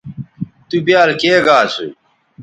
تُو 0.67 0.77
بیال 0.85 1.09
کے 1.21 1.31
گا 1.45 1.57
اسُو 1.65 1.85